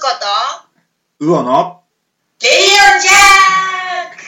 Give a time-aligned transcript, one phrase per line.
[0.00, 1.82] 子と、うおの、
[2.40, 2.58] レディ
[2.96, 4.22] オジャーク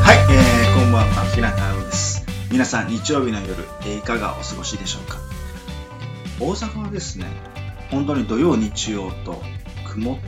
[0.00, 2.24] はい、えー、こんばんは、平川うです。
[2.50, 5.18] 皆さん、日曜日の夜、えーいかがお過ごしでしょうか？
[6.40, 7.26] 大阪はですね、
[7.90, 9.42] 本当に土曜、日曜と
[9.90, 10.20] 曇って、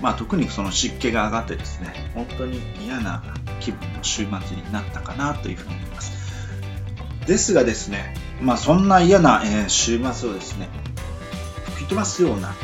[0.00, 3.22] まあ特にその湿気が上がってですね、本当に嫌な
[3.60, 6.12] 気分の週末になったかなというふうに思います。
[7.26, 10.68] ですがですね、まあそんな嫌な、え週末をですね、
[11.74, 12.54] 吹き飛ばすような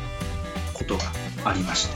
[0.75, 1.05] ことが
[1.45, 1.95] ありまして、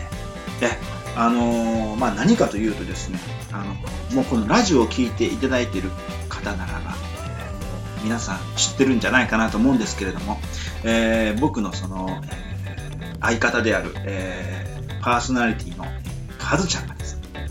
[0.61, 0.73] で、
[1.17, 3.19] あのーまあ何かというとですね、
[3.53, 3.75] あの、
[4.15, 5.91] もうこのラジオを聞いていただいている
[6.29, 6.95] 方ならば、
[8.01, 10.39] え皆さん知ってるんじゃないかなと思うんですけれども、
[10.85, 12.46] えー僕のその、えー
[13.21, 15.85] 相方である、えーパーソナリティの
[16.37, 17.49] カズちゃんがですね、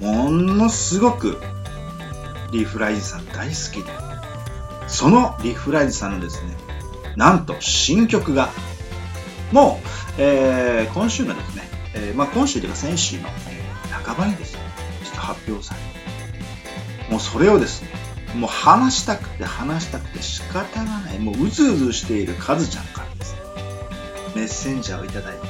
[0.00, 1.40] ものすごく
[2.52, 3.92] リフライズさん大好きで、
[4.88, 6.56] そのリフライズさんのですね、
[7.16, 8.48] なんと新曲が、
[9.52, 9.80] も
[10.18, 11.62] う、えー今週のですね、
[11.94, 14.60] えーまあ、今週というか先週の、えー半ばにですね、
[15.04, 15.80] ちょっと発表され
[17.04, 17.88] て、もうそれをですね、
[18.34, 23.09] もう話したくて話したくて仕方がない、もううずうずしているカズちゃんから、
[24.34, 25.46] メッセンジャーをいただいて、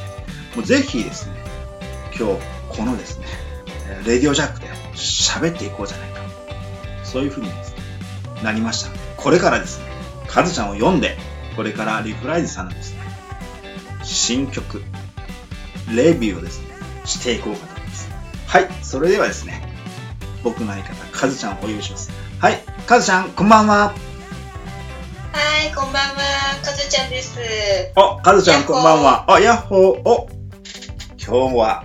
[0.56, 1.34] もうぜひですね、
[2.18, 3.26] 今日このですね、
[4.06, 6.20] レディオジャックで喋っていこうじゃないか。
[7.04, 7.78] そういう風にですね、
[8.42, 8.90] なりました。
[9.16, 9.86] これからですね、
[10.28, 11.18] カズちゃんを読んで、
[11.56, 13.00] これからリフライズさんのですね、
[14.02, 14.82] 新曲、
[15.94, 16.68] レビューをですね、
[17.04, 18.08] していこうかと思います。
[18.46, 19.62] はい、それではですね、
[20.42, 22.10] 僕の相方、カズちゃんをお呼びします。
[22.38, 23.92] はい、カズちゃん、こんばんは。
[25.60, 27.38] はい、こんばんは、かずちゃんです。
[27.94, 29.30] お、カズちゃん、こんばんは。
[29.30, 30.08] あ、ヤッホー。
[30.08, 30.26] お、
[31.22, 31.84] 今日は、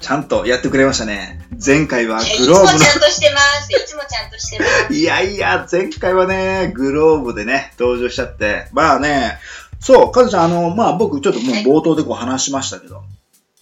[0.00, 1.44] ちゃんとやってくれましたね。
[1.66, 3.72] 前回はいやいつもグローブのちゃんとしてます。
[3.72, 4.94] いつもちゃんとしてます。
[4.94, 8.68] いやいや、前回はね、グローブでね、登場しちゃって。
[8.70, 9.40] まあね、
[9.80, 13.02] そう、カズちゃん、あの、まあ僕ちょっともう冒頭でこう話しましたけど、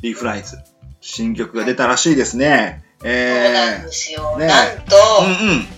[0.02, 0.58] リーフライズ、
[1.00, 2.84] 新曲が出たらしいですね。
[3.00, 4.36] そうなんえですよ。
[4.36, 5.68] ねなんと、ー、うんうん。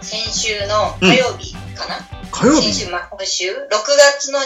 [0.00, 2.86] 先週の火曜日かな、火曜日？
[2.86, 4.42] 今週、6月の22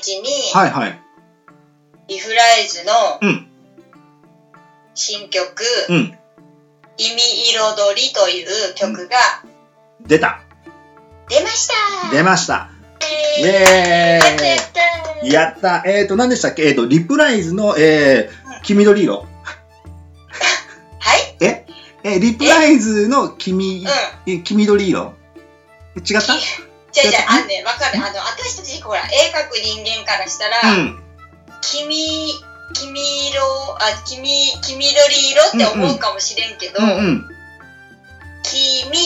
[0.00, 1.00] 日に、はいはい。
[2.08, 3.48] リフライズのうん。
[4.94, 5.96] 新曲、うん。
[6.98, 7.20] 意味
[7.52, 9.16] 彩りという曲が
[10.06, 10.40] 出た。
[11.28, 11.74] 出ました。
[12.12, 12.70] 出ました。
[13.38, 13.44] イイ。
[13.46, 15.32] エーイ。
[15.32, 16.68] やったやっーと、何でしたっけ？
[16.68, 19.26] えーと、リプライズの、えー、黄緑色。
[21.00, 21.36] はい？
[21.44, 21.66] え？
[22.04, 23.84] えーリプライズの黄
[24.44, 25.14] 黄緑色
[25.96, 26.34] 違った？
[27.02, 27.98] じゃあじゃあ、あんね、わかる。
[27.98, 31.02] あの、私たち、ほら、絵描く人間からしたら、うん。
[31.60, 32.32] 君、
[32.74, 33.42] 君色、
[33.78, 34.28] あ、君、
[34.62, 37.24] 黄緑色って思うかもしれんけど、うんうん。
[38.42, 38.98] 君、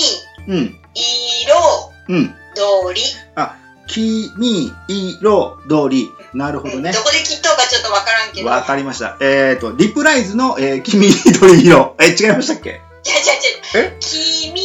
[0.48, 0.76] うん。
[0.94, 2.26] 色、うん。
[2.54, 3.02] 通り、
[3.86, 4.30] 黄
[5.20, 6.08] 色通り。
[6.32, 7.02] なるほどねうんど。
[7.02, 9.16] こで切っとうかちょっとわからんけど、わかりました。
[9.20, 11.96] えーと、リプライズの、えー、黄緑色。
[12.00, 12.80] え、違いましたっけ？
[13.02, 13.36] じゃあじゃあ
[13.72, 13.96] じゃあえ？
[14.00, 14.60] 君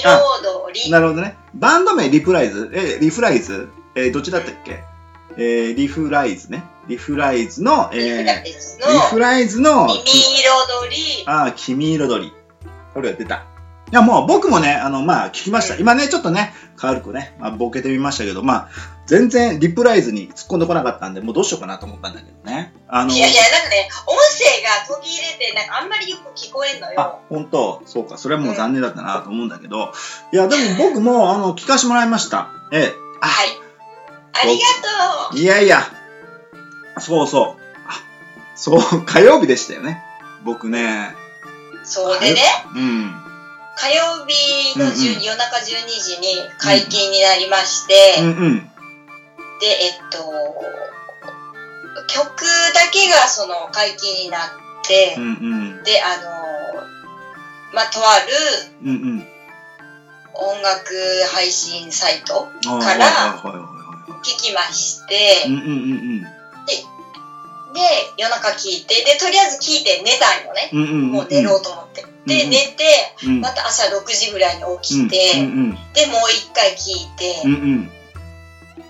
[0.00, 0.10] 色
[0.42, 1.36] 通り、なるほどね。
[1.54, 2.70] バンド名リプライズ？
[2.72, 3.68] えー、リフライズ？
[3.94, 4.82] えー、どっちだったっけ？
[5.36, 6.64] えー、リフライズね。
[6.88, 10.52] リフライズの、えリフー、ライズリフのライズの、耳色
[11.26, 12.32] ああ、黄色鳥。
[12.92, 13.46] これが出た。
[13.92, 15.74] いや、もう僕もね、あの、まあ、聞きました。
[15.74, 18.68] うん今ね、ちょっとね、軽くね、まあ、ボケてみましたけど、まあ、
[19.04, 22.72] 全然リプライズに突っ込んでこなかったんで、もうどうしようかなと思ったんだけどね。
[22.88, 29.92] あの、いやいや、なんかね、音声が途切れて、なんかあんまりよく聞こえんのあよ。、本当そうか、それはもう残念だったなと思うんだけど、
[30.32, 32.48] いや、でも僕も、あの、聞かせてもらいました。
[32.72, 32.94] ええ。
[33.20, 33.48] あ、はい。
[34.42, 35.38] ありがとう。
[35.38, 35.82] いやいや、
[36.98, 37.62] そうそう。
[37.86, 37.92] あ、
[38.54, 40.02] そう、火曜日でしたよね。
[40.44, 41.14] 僕ね、
[41.84, 42.40] そうでね、
[42.74, 43.21] うん。
[43.76, 48.58] 火曜日の10、うんうん夜中12時に解禁になりまして、うんうん。
[48.58, 50.18] で、えっと、
[52.08, 52.44] 曲
[52.74, 54.50] だけがその解禁になっ
[54.86, 55.28] て、うんう
[55.80, 55.84] ん。
[55.84, 56.82] で、あの、
[57.74, 58.26] まあ、とある
[58.82, 59.26] うんうん。
[60.34, 60.94] 音楽
[61.32, 62.48] 配信サイト
[62.80, 63.06] から。
[64.22, 65.68] 聞きまして、うんうんう
[66.20, 66.22] ん
[67.72, 67.80] で、
[68.18, 70.68] 夜中聞いて、で、とりあえず聞いて寝たんよね。
[70.72, 70.82] うん。
[70.82, 71.12] うんうんうん。
[71.12, 72.04] もう寝ろうと思って。
[72.26, 72.84] で、うん寝て、
[73.24, 73.40] うん。
[73.40, 75.34] また朝6時ぐらいに起きて、
[75.94, 77.42] で、もう一回聞いて、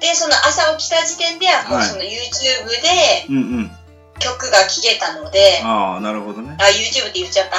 [0.00, 2.08] で、その朝起きた時点ではもうはいその YouTube
[2.82, 3.78] で。
[4.18, 6.56] 曲が聴けたので、ああ、なるほどね。
[6.60, 7.56] あ、YouTube って言っちゃった。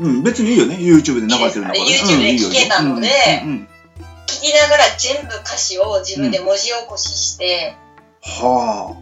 [0.00, 0.74] うん、別にいいよね。
[0.74, 1.84] YouTube で流れてるんだからね。
[1.84, 3.08] YouTube でうんいいよ聞けたので
[3.44, 3.68] うんうんうん
[4.30, 7.74] 聞きながら全部歌詞を自分で文字起こしして、
[8.22, 8.96] は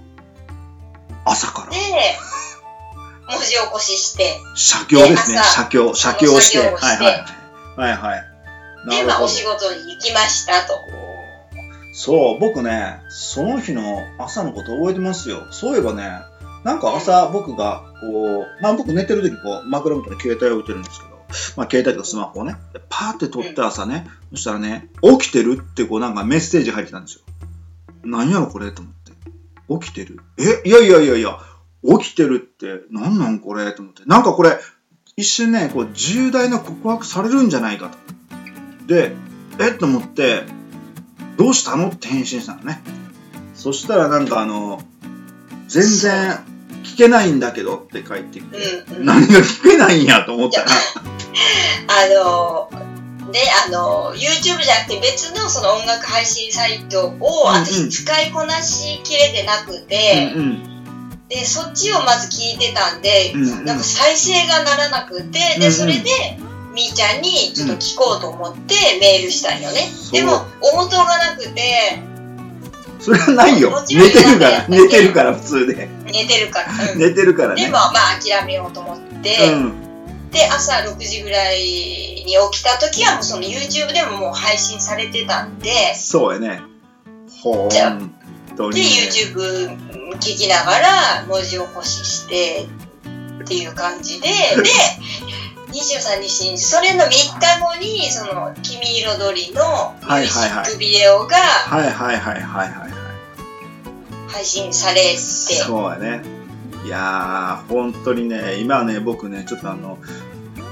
[1.25, 1.31] あ。
[1.31, 1.77] 朝からで、
[3.29, 5.39] 文字起こしして、写経ですね。
[5.39, 6.59] 写経、写経をして。
[6.59, 7.25] はいはい。
[7.77, 8.25] はいはい。
[8.91, 10.75] で、まあ、お仕事に行きましたと。
[11.93, 15.47] そう、僕ね、その日の朝のこと覚えてますよ。
[15.51, 16.11] そういえばね、
[16.65, 21.19] なんか朝僕が、こう、まあ僕寝てる時こう、枕元に携帯を置いてるんですけど、
[21.57, 27.21] まあ携帯とかスマホをね、でパーって撮って朝ね、そしたらね、起きてるってこうなんかメッセージ入ってたんですよ。
[28.05, 29.13] 何やろこれと思って。
[29.87, 30.21] 起きてる？
[30.39, 30.69] え？
[30.69, 31.39] いやいやいやいや、
[31.85, 34.03] 起きてるって何なんこれと思って。
[34.07, 34.59] なんかこれ、
[35.17, 38.87] 一瞬ね、こう重大な告白されるんじゃないかと。
[38.87, 39.13] で、
[39.61, 40.45] えっと思って、
[41.37, 42.81] どうしたのって返信したのね。
[43.55, 44.81] そしたらなんかあの、
[45.69, 46.45] 全然
[46.85, 48.57] 聞けないんだけどって書いてきて、
[48.91, 49.05] うんうん。
[49.05, 50.71] 何が聞けないんやと思ったら、あ
[52.15, 52.71] の、
[53.33, 60.45] で、あの、YouTube じゃなくて別のその音楽配信サイトを私使いこなしきれてなくて、うんう
[60.75, 60.78] ん
[61.29, 66.11] で、そっちをまず聞いてたんで、うんうんなんか再生がならなくて、うんうで、んそれで、
[66.75, 69.81] みーちゃんにちょっと聞こうと思ってメールしたんよね。
[69.93, 72.01] そうでも、応答がなくて、
[73.01, 75.89] それはないよ寝てるから、寝てるから普通で。
[76.05, 76.93] 寝てるから。
[76.93, 77.63] うん寝てるからね。
[77.63, 80.31] でも、まあ諦めようと思って、うん。
[80.31, 86.63] で、朝6時ぐらいに起きた時はもうその YouTube でももう配信されてたんで、そうやね。
[87.43, 87.69] ほん
[88.57, 88.89] とにで、ね。
[89.11, 92.67] YouTube 聞きながら文字起こしして
[93.43, 94.63] っていう感じで、 で、
[95.73, 102.91] 23日に、それの3日後に、その、君彩りのミュージックビデオがはいはいはいはいはいはい。
[104.29, 106.23] 配信されて、そうやね。
[106.85, 109.99] いやー、本当にね、今はね、僕ね、ちょっとあの、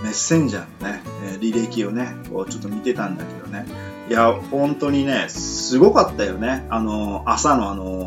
[0.03, 3.67] メッセンジャーのね、えー履歴をね、こうちょっと見てたんだけどね。
[4.09, 6.65] いや、本当にね、すごかったよね。
[6.71, 8.06] あの、朝のあの、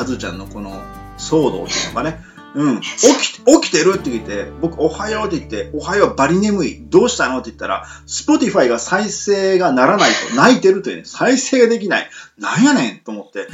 [0.00, 0.82] カズちゃんのこの
[1.18, 2.20] 騒動っていうのがね。
[2.54, 2.80] うん。
[2.80, 6.82] 起き、起きてるって言って、僕、おはようって言って、おはよう、バリ眠い。
[6.88, 12.08] どうしたのって言ったら、 Spotify が再生がならないと泣いてるというね、再生ができない。
[12.38, 13.46] なんやねんと思って、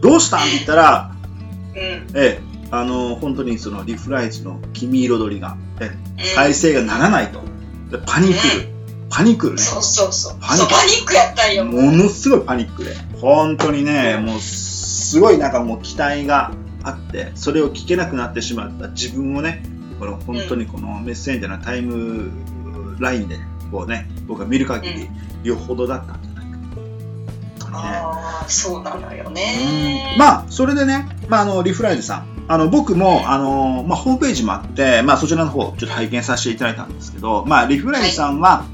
[0.00, 1.12] どうしたんって言ったら、
[1.70, 1.78] うん。
[1.78, 2.40] ええ、
[2.72, 5.92] あの、本当にそのリフライズの君彩りが、え
[6.34, 7.40] 再生がならないと。
[7.92, 8.68] でパニックる。
[9.08, 9.62] パニックるね。
[9.62, 10.38] そうそうそう。
[10.40, 11.64] パニックやったんよ。
[11.64, 12.96] ものすごいパニックで。
[13.20, 14.40] 本当にね、もう
[15.12, 19.62] すごいなんかもう期待があって、それを聞けなくなってしまった自分をね、
[20.00, 23.36] この本当にこのメッセンジャーのタイムラインで、
[23.70, 25.10] こうね、僕が見る限り、
[25.42, 26.58] よほどだったんじゃないか。
[26.74, 27.78] 本当にね。
[27.78, 30.16] ああ、そうなのよね。
[30.16, 32.26] まあ、それでね、まあ、あの、リフライズさん。
[32.48, 38.64] あの、僕も、あの、まあ、ホームページもあって、まあ、そちらの方、ちょっと拝見させていただいたんですけど、まあ、リフライズさんは、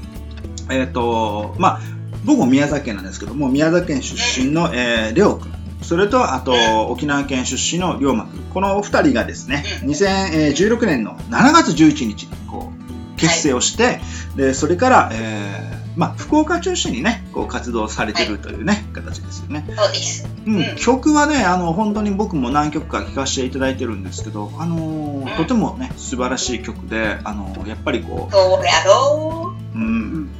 [0.69, 1.79] えっ、と、まあ、
[2.23, 5.58] 僕も宮崎県なんですけども、宮崎県出身の、えー、レオ君。
[5.81, 6.53] それと、あと、
[6.87, 8.43] 沖縄県出身の龍馬君。
[8.53, 13.99] このお二人がですね、2016年の7月11日に、こう、結成をして、
[14.35, 19.65] で、それから、えー、まあ、福岡中心にね、こう活動されてるというね、形ですよね。
[19.75, 20.27] そうです。
[20.45, 20.55] うん。
[20.55, 20.75] うん。
[20.77, 25.35] 曲はね、あの本当に僕も何曲か聴かせていただいてるんですけど、あのーうん。
[25.35, 29.58] とてもね、素晴らしい曲で、あのーやっぱりこそうやろう、うん、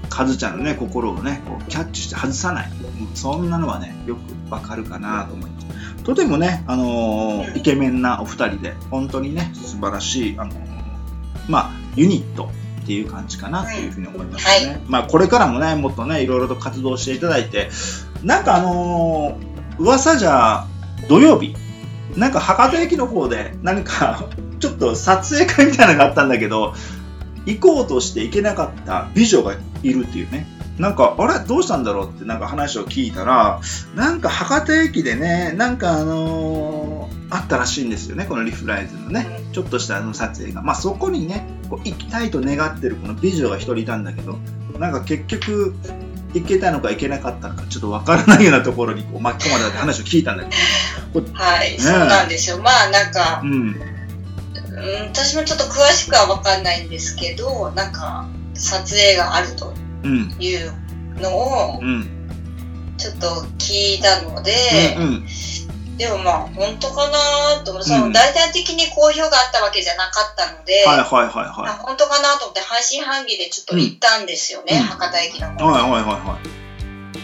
[0.09, 6.03] カズちゃんのね、心をね、こうキャッチして外さない、うんそんなのはね、よくわかるかなと思います。
[6.03, 10.55] とてもね、あのーうんイケメンなお二人で、本当にね、素晴らしい、あのー
[11.47, 12.49] まあ、ユニット。
[12.81, 14.71] っていう感じかなっていうふうに思いますね。
[14.71, 17.69] はまあこれからもね、もっとね、いろいろと活動していただいて、
[18.23, 19.49] なんかあのー
[19.79, 20.65] 噂じゃ
[21.07, 21.55] 土曜日
[22.17, 24.27] なんか博多駅の方で何か
[24.59, 26.73] ちょっと撮影会みたいなのがあったんだけど
[27.45, 30.45] 行こうとして行けなかった美女がいるっていうね。
[30.77, 31.45] なんかあれ？
[31.45, 33.59] どうしたんだろうってなんか話を聞いたら
[33.95, 39.27] なんか博多駅でねなんかあのーあったらしいんですよねこのリフライズのね。
[39.51, 40.61] ちょっとしたあの撮影が。
[40.61, 44.37] まあそこにねこう行きたいと願ってるこの美女が一人いたんだけど
[44.79, 45.75] なんか結局
[46.33, 50.49] 行けたのか行けなかったのかちょっとわからないようなところにこう巻き込まれたって話を聞いたんだけ
[51.19, 51.33] ど。
[51.33, 51.77] はい、ね。
[51.77, 52.57] そうなんですよ。
[52.59, 53.75] まあなんか、うん
[54.79, 60.35] うん、私もちょっと詳しくは分かんないんですけど、なんか撮影があるとうん。
[60.39, 60.73] いう
[61.21, 62.15] のをうん。
[62.97, 65.25] ちょっと聞いたので、うんうん。
[65.97, 68.01] でもまあ本当かなと思って、そうん。
[68.07, 74.83] の大々的に好評があったわけじゃなかったので、はいはいはいまあは本当かなと思って半信半疑でちょっと行ったんですよね、うん。
[74.83, 76.39] 博多駅のい方はいはいはいは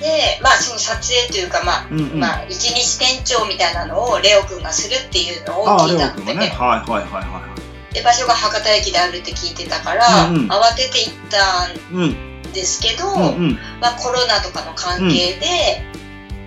[0.05, 2.19] で、まあその撮影というか、まあ、いうんうん。
[2.19, 6.47] まあ一日店長みたいなのをレオくんがするっていうのを聞いたので、ね。
[6.49, 7.55] はいはいはいは
[7.91, 10.51] で場所が博多駅であるって聞いてたから、うんうん。
[10.51, 13.57] 慌てて行ったんいうんですけど、うんうん。
[13.81, 15.81] まあ、コロナとかの関係で、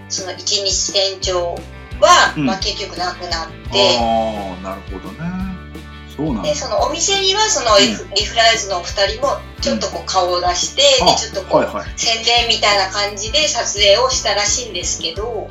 [0.09, 1.59] その一日店長
[2.01, 2.47] は、うん。
[2.47, 5.38] まあ、結局なくなって、ああなるほどね
[6.43, 7.95] でそのお店にはそのリ
[8.25, 15.49] フ,、ライズのお二人もちょっとこう顔を出して、あでちょっとこう、宣伝みたいな感じで撮影をしたらしいんですけど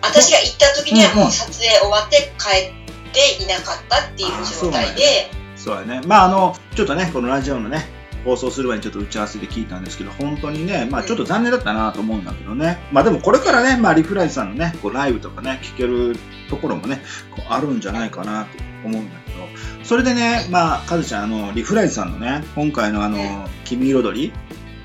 [0.00, 1.30] 私が行った時にはもうん。
[1.30, 4.30] 撮影終わって帰っていなかったっていう
[4.62, 5.82] 状態で、そうや。
[5.82, 6.00] ね。
[6.06, 7.84] まああのちょっとねこのラジオのね
[8.24, 12.78] 放送する前にちょっと打ち合わせで聞いたんですけど本当にねまあちょっと残念だったなと思うんだけどね。
[12.92, 16.16] まあでもこれからねまあリフライズさんのねこうライブとかね聞ける
[16.48, 17.02] ところもね
[17.34, 18.50] こうあるんじゃないかなと
[18.86, 19.46] 思うんだけど
[19.84, 24.32] それでねまあカズちゃんあのリフライズさんのね今回のあの「君彩り」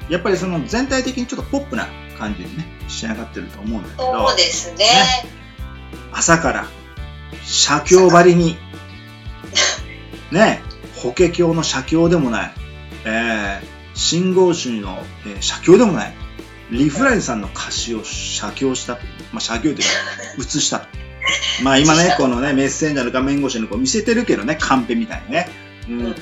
[0.10, 4.86] やっぱりその全体的にちょっとポップな感じでね仕上がってると思うんだけどそうですね。
[6.12, 6.68] 朝から
[7.44, 8.58] 写経張りに
[10.32, 10.62] ね
[10.96, 12.52] 法華経の写経でもない、
[13.06, 16.14] えー、信号主の、えー写経でもない
[16.70, 19.84] リフライズさんの歌詞を写経したとまあ写経というか
[20.40, 20.88] 写したと
[21.64, 25.50] まあ今ねこのねメッセンジャーの画面越しにこう見せてるけどねカンペみたいにね、
[25.88, 26.06] うん。
[26.06, 26.14] うん。
[26.14, 26.22] で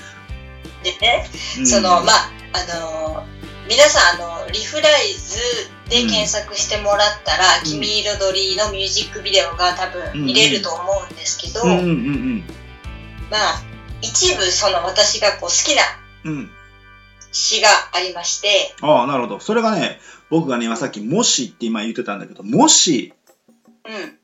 [1.01, 1.67] ねうん。
[1.67, 3.39] そのまああのー
[3.69, 5.37] 皆さんあのリフライズ
[5.89, 7.63] で検索してもらったら「ん。
[7.63, 12.43] 君彩り」のミュージックビデオが多分見れると思うんですけど、うんうんうん。
[13.29, 13.61] まあ
[14.01, 15.83] 一部その私がこう好きな
[16.23, 16.51] うんうん。
[17.31, 18.73] 詩がありまして。
[18.81, 19.39] ああなるほど。
[19.39, 20.01] それがね
[20.31, 23.13] 僕がね今さっき「もし」って今言ってたんだけどもし。
[23.85, 24.18] うん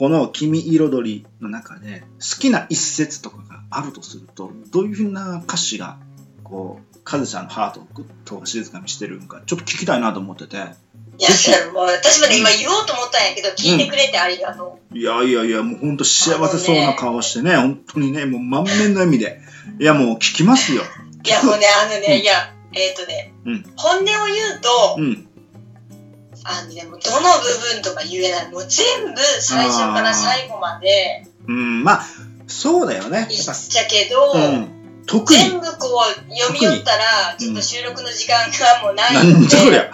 [0.00, 5.98] この「君彩り」の中で好きな一節とかがあるとするとどういうふうな歌詞が
[6.42, 10.56] こうカズちゃんのハートをグッと静かにしてるんかちょっと聞きたいなと思ってて。
[10.56, 10.64] いや
[11.74, 19.42] もう私まで今言おうと思ったんやけど聞いてくれてありがとう、いやいやいやもうほんと幸せそうな顔してね本当にねもう満面の笑みで。
[19.78, 20.82] いやもう聞きますよ。
[21.24, 22.20] いやもうねあのね、うん。
[22.20, 23.64] いやえっ、とね、うん。
[23.76, 25.29] 本音を言うと、うん
[26.44, 28.50] あのねもうどの部分とか言えない。
[28.50, 31.24] もう全部最初から最後まで。
[31.46, 32.06] うんまあ
[32.46, 33.26] そうだよね。
[33.30, 35.38] 言っぱちゃけど、うん特に。
[35.38, 39.90] 全部こう読み寄ったらちょっと収録の時間がもうないので、じゃこりゃ。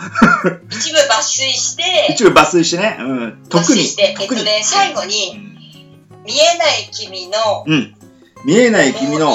[0.70, 3.80] 一部抜粋して一部抜粋してね、うん、抜特に。
[3.80, 5.38] 粋してえっとね最後に
[6.24, 7.96] 「見えない君のうん、うん
[8.44, 9.34] 見えない君の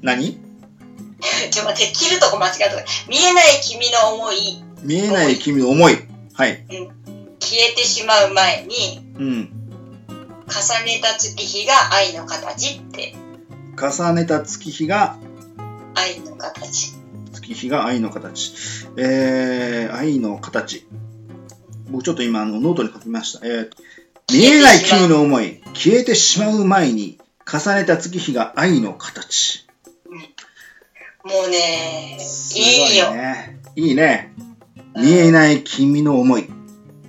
[0.00, 0.32] 何？
[1.50, 2.68] ちょっと待って切るとこ間違った。
[3.06, 4.62] 見えない君の思い。
[4.82, 5.98] 見えない君の思い
[6.40, 6.64] はい。
[7.38, 9.50] 消えてしまう前にうん。
[10.48, 13.14] 重ねた月日が愛の形って。
[13.78, 15.18] 重ねた月日が
[15.94, 16.94] 愛の形。
[17.34, 18.54] 月日が愛の形。
[18.96, 20.86] えー、愛の形。
[21.90, 23.70] 僕ちょっと今あのノートに書きました、えー、
[24.32, 25.60] 見えない君の思い。
[25.74, 29.66] 消えてしまう前に重ねた月日が愛の形。
[31.22, 33.12] もうねすいいよ。
[33.12, 34.32] ねいいね
[34.96, 36.48] 見えない君の思い。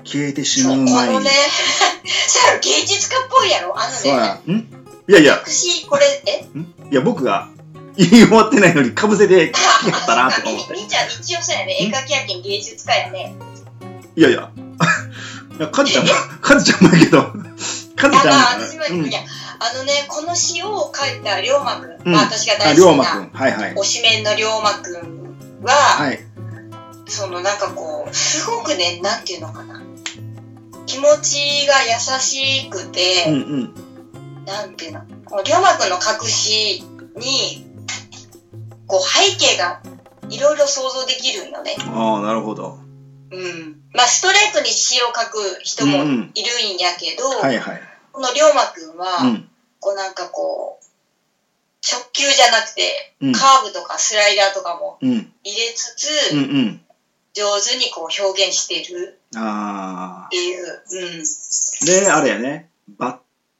[0.03, 1.13] 消えてしそうまう前に。
[1.13, 1.29] このね
[2.27, 3.79] さ芸術家っぽいやろ？
[3.79, 4.39] あのねそうや。
[4.47, 4.51] ん？
[5.07, 5.33] いやいや。
[5.45, 6.47] 私これえ？
[6.91, 7.49] いや僕が
[7.95, 11.07] 言い終わってないのにかぶせて聞きやったなとか思ってみちゃん。
[11.07, 11.77] 一応そうやね。
[11.79, 13.35] 絵描きやけん芸術家やね。
[14.15, 14.49] いやいや。
[15.59, 16.11] いやカズちゃんも
[16.41, 17.31] カズちゃんもやけど。
[17.95, 19.09] カズちゃんも、うん。
[19.09, 19.19] いや
[19.59, 22.13] あのねこの詩を書いた龍馬くん、うん。
[22.13, 23.29] まあ、私があ大好きな龍馬くん。
[23.31, 23.73] はいはい。
[23.75, 26.30] 推しメンの龍馬くんは、はい
[27.11, 29.81] そのなんかこうすごくねなんていうのかな。
[30.85, 34.45] 気持ちが優しくて、うんうん。
[34.45, 36.83] なんていうのこの龍馬くんの隠し
[37.15, 37.65] に
[38.87, 39.81] こう背景が
[40.29, 41.75] いろいろ想像できるんよね。
[41.79, 42.79] ああなるほど。
[43.31, 43.81] うん。
[43.93, 46.31] まあストレートに詩を書く人もいるんうんうん
[46.77, 47.81] やけど、はいはい。
[48.11, 49.49] この龍馬くんは、うん。
[49.79, 50.85] こうなんかこう
[51.89, 53.31] 直球じゃなくて、うん。
[53.33, 55.09] カーブとかスライダーとかもうん。
[55.09, 56.81] 入れつつ、うんうん
[57.33, 59.19] 上手にこう表現してる。
[59.35, 60.69] あっていう、う
[61.19, 61.23] ん。
[61.23, 62.69] あであれやね。
[62.97, 63.17] バッ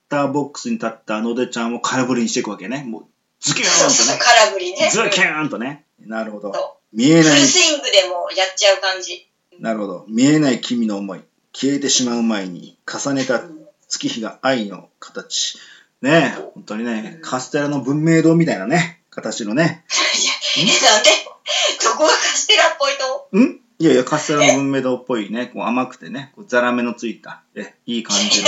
[0.10, 2.84] ターボックスに立った野出ちゃんを空振りにしていくわけね。
[2.88, 3.06] もう
[3.40, 3.72] ズキューン
[4.08, 4.20] とね。
[4.22, 4.90] 空振りね。
[4.92, 5.86] ズキうんューンとね。
[6.00, 6.54] なるほど。
[6.54, 7.36] そ見えない。
[7.36, 9.28] フルスイングでもやっちゃう感じ。
[9.60, 10.06] なるほど。
[10.08, 11.22] 見えない君の思い。
[11.54, 15.58] 消えてしまう前に重ねたうん月日が愛の形。
[16.02, 19.86] ねえ、本当にね、カステラの文明堂みたいなね、形のね。
[20.58, 21.10] いや、え、なんで？
[21.84, 23.38] どこがカステラっぽいと？
[23.38, 23.60] ん？
[23.82, 28.44] いやいや、カステラの文明堂っぽいね、こう甘くてね、こうザラメのついた、え、いい感じ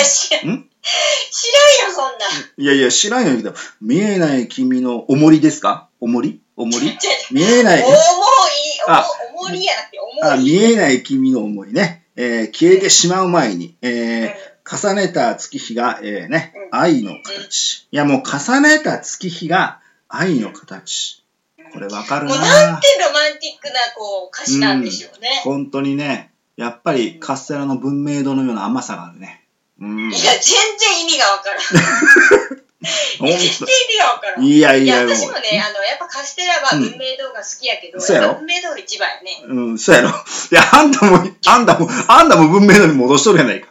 [0.45, 0.55] のん。
[0.57, 0.69] ん？
[1.31, 2.29] 知らんよ、そんなん。
[2.57, 5.89] いやいや、知らんよけど、見えない君のおもりですか？
[5.99, 6.39] おもり？
[6.55, 6.95] おもり？
[7.31, 7.93] 見えない重い、、
[8.87, 10.45] あ重重りやなくてあ、重い。
[10.45, 12.05] 見えない君の思いね。
[12.15, 17.87] えー消えてしまう前に、えー重ねた月日が、えーね、うん愛の形。
[17.91, 21.22] いや、もう重ねた月日が愛の形。
[21.73, 25.41] これわかるもうななんてロマンティックなこう歌詞なんでしょうね。
[25.43, 29.43] 本当にね、やっぱりカステラの文明堂のような甘さがあるね。
[29.81, 30.09] うん。
[30.09, 31.59] いや、全然意味がわからん。
[33.19, 34.43] 全然意味がわからん。
[34.43, 39.43] いやいや、いや、私もね、あの、やっぱカステラはうん運命堂が好きやけど、そうやろやっぱ運命堂一番やね。
[39.47, 40.09] うん、そうやろ。
[40.09, 40.11] い
[40.51, 43.69] や、あんたも、あんたも、あんたも文明度に戻しとるやないか。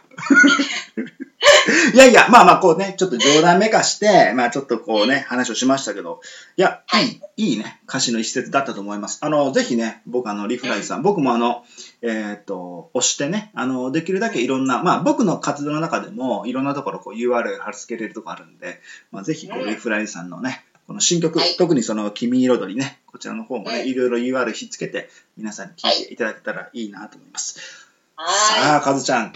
[1.93, 6.21] いやいや、まあまあ、こうね、ちょっと冗談めかして、まあちょっとこうね、話をしましたけど、
[6.57, 7.21] いや、はい。
[7.35, 9.19] いい、ね、歌詞の一節だったと思います。
[9.21, 11.65] あの、ぜひね、僕あの、リフライさん、僕もあの、
[12.01, 18.81] えっ、と、押してね、あの、できるだけいろんな、まあ僕の活動の中でも、いろんなところこう URL 貼り付けれるとこあるんで、
[19.11, 21.55] まあぜひこう、うんリフライさんのね、この新曲、はい。
[21.57, 27.87] 特にその、君彩りね、こちらの方もね、うんいろいろ URL ひっつけて、皆さんに聞いていただけたらいいなと思います。
[28.15, 29.33] はさあ、カズちゃん、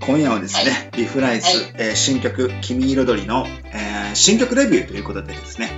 [0.00, 1.56] 今夜はですね、リフライズ、はい。
[1.78, 5.70] えー新曲、君彩りの、えー新曲レビューということでですね、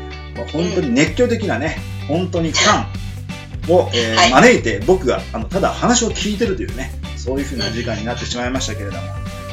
[0.52, 1.76] 本当に熱狂的なね、
[2.08, 2.86] 本当にファ
[3.70, 4.30] ンを、えーはい。
[4.32, 9.02] 招いて、僕があのただ話を聞いてるというね、そういうふうな時間になってしまいましたけれども、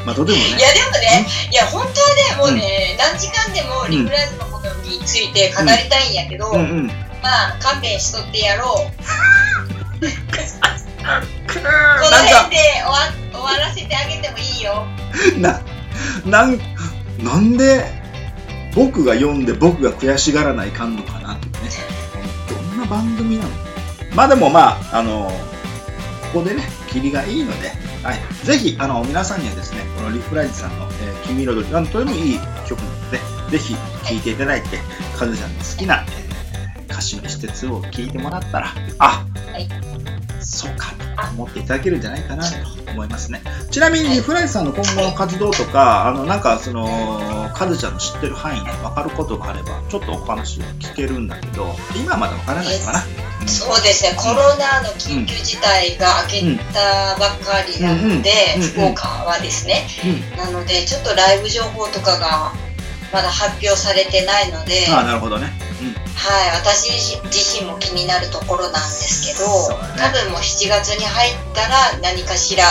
[0.06, 0.42] まあ、とてもい。
[0.42, 2.02] ね、いや、でもね、いや、本当
[2.42, 6.88] はね、もうね、何時間でもリフライズのことについて語りたいんやけど、うんうん。
[7.22, 8.92] まあ、勘弁しとってやろう。
[11.54, 12.98] このか辺で終わ
[13.32, 14.86] 終わらせてあげてもいいよ。
[15.40, 15.62] な、
[16.26, 16.60] なん、
[17.24, 17.86] なんで、
[18.76, 21.54] 僕が読んで僕が悔しがらないかんのかなってね。
[22.50, 23.50] どんな番組なの？
[24.14, 25.32] まあでもまあ、あの、
[26.34, 27.70] ここでね、霧がいいので、
[28.04, 28.20] はい。
[28.46, 33.20] ぜひ、あの、皆さんにはですね、このリフライズさんの、えー、君彩り、なんとてもいい曲なので、
[33.52, 33.76] ぜひ
[34.08, 34.80] 聴いていただいて、
[35.18, 36.30] カズちゃんの好きな、えー
[36.92, 39.70] 歌詞の一節を聞いてもらったら、あ、はい
[40.42, 40.89] そうかと
[41.40, 42.56] 思っていただけるんじゃないかなと
[42.92, 43.42] 思いますね。
[43.72, 53.00] ちなみに、フライズさんの今後の活動とか、あの、なんか、その、カズちゃんの知ってる範囲で分かることがあれば、ちょっとお話を聞けるんだけど、今はまだ分からないかな？
[53.00, 60.38] うんそうですね、コロナの緊急事態が明けたばっかりなので福岡はですね、うん。
[60.38, 62.52] なので、ちょっとライブ情報とかが
[63.14, 65.54] まだ発表されてないので、ああ、なるほどね。
[66.20, 66.92] はい、私
[67.24, 72.64] 自身も気になるところなんですけど、ね多分もう7月に入ったら何かしら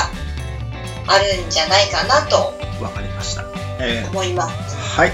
[1.06, 2.84] あるんじゃないかなとうん。
[2.84, 3.44] わかりました。
[3.80, 4.76] えー思います。
[4.76, 5.12] はい。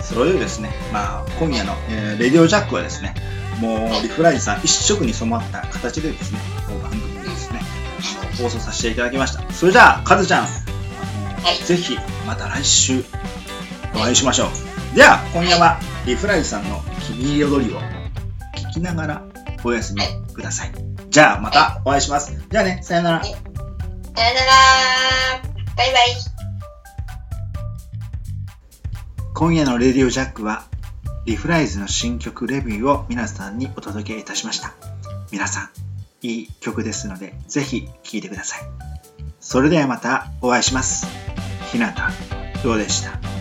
[0.00, 3.14] それでですね、まあ、今夜の、えーレディオジャックはですね、
[3.60, 6.38] もう、リフライズさん一色に染まった形でですね、
[6.82, 7.60] 番組をですね、
[8.40, 9.52] 放送させていただきました。
[9.52, 13.04] それじゃあ、カズちゃん、あのはいぜひ、また来週、
[13.94, 14.46] お会いしましょ
[14.92, 14.96] う。
[14.96, 17.80] では、今夜は、リフライズさんの君彩りを
[18.56, 19.22] 聞きながら
[19.64, 20.02] お休み
[20.34, 20.72] ください。
[21.10, 22.32] じゃあ、またお会いします。
[22.50, 23.24] じゃあね、さよなら。
[23.24, 23.46] さよなら。
[25.76, 26.16] バイバイ。
[29.34, 30.64] 今夜のレディオジャックは
[31.24, 34.74] リフライズの新曲レビューを皆さんにお届けいたしました。
[35.30, 35.70] 皆さ
[36.22, 38.60] んいい曲ですのでぜひ聴いてください。
[39.40, 41.06] それではまたお会いします。
[41.72, 42.10] ひなた
[42.62, 43.31] どうでした？